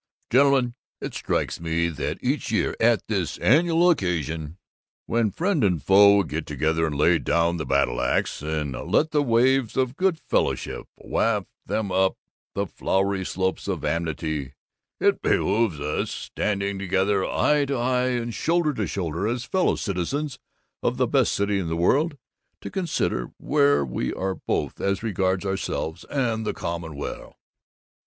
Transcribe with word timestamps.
"'Gentlemen, 0.31 0.73
it 0.99 1.13
strikes 1.13 1.59
me 1.59 1.87
that 1.87 2.17
each 2.21 2.49
year 2.49 2.75
at 2.79 3.05
this 3.07 3.37
annual 3.37 3.87
occasion 3.91 4.57
when 5.05 5.29
friend 5.29 5.63
and 5.63 5.83
foe 5.83 6.23
get 6.23 6.47
together 6.47 6.87
and 6.87 6.95
lay 6.95 7.19
down 7.19 7.57
the 7.57 7.67
battle 7.67 8.01
ax 8.01 8.41
and 8.41 8.71
let 8.91 9.11
the 9.11 9.21
waves 9.21 9.77
of 9.77 9.95
good 9.95 10.17
fellowship 10.19 10.87
waft 10.97 11.45
them 11.67 11.91
up 11.91 12.17
the 12.55 12.65
flowery 12.65 13.23
slopes 13.23 13.67
of 13.67 13.85
amity, 13.85 14.55
it 14.99 15.21
behooves 15.21 15.79
us, 15.79 16.09
standing 16.09 16.79
together 16.79 17.23
eye 17.23 17.63
to 17.65 17.75
eye 17.75 18.07
and 18.07 18.33
shoulder 18.33 18.73
to 18.73 18.87
shoulder 18.87 19.27
as 19.27 19.43
fellow 19.43 19.75
citizens 19.75 20.39
of 20.81 20.97
the 20.97 21.05
best 21.05 21.31
city 21.31 21.59
in 21.59 21.67
the 21.67 21.77
world, 21.77 22.17
to 22.59 22.71
consider 22.71 23.31
where 23.37 23.85
we 23.85 24.11
are 24.11 24.33
both 24.33 24.81
as 24.81 25.03
regards 25.03 25.45
ourselves 25.45 26.05
and 26.05 26.43
the 26.43 26.55
common 26.55 26.95
weal. 26.97 27.35